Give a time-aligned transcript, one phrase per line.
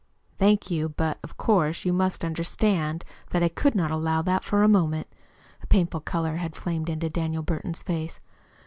[0.39, 4.63] "Thank you; but of course you must understand that I could not allow that for
[4.63, 5.05] a moment."
[5.61, 8.19] A painful color had flamed into Daniel Burton's face.